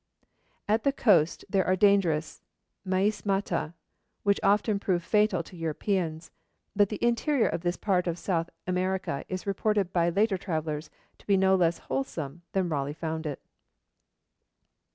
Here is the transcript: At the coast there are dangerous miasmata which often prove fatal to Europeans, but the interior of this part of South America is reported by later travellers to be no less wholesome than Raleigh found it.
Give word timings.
At 0.67 0.81
the 0.83 0.91
coast 0.91 1.45
there 1.47 1.63
are 1.67 1.75
dangerous 1.75 2.41
miasmata 2.83 3.75
which 4.23 4.39
often 4.41 4.79
prove 4.79 5.03
fatal 5.03 5.43
to 5.43 5.55
Europeans, 5.55 6.31
but 6.75 6.89
the 6.89 6.97
interior 7.05 7.47
of 7.47 7.61
this 7.61 7.77
part 7.77 8.07
of 8.07 8.17
South 8.17 8.49
America 8.65 9.23
is 9.29 9.45
reported 9.45 9.93
by 9.93 10.09
later 10.09 10.39
travellers 10.39 10.89
to 11.19 11.27
be 11.27 11.37
no 11.37 11.53
less 11.53 11.77
wholesome 11.77 12.41
than 12.53 12.67
Raleigh 12.67 12.93
found 12.95 13.27
it. 13.27 13.43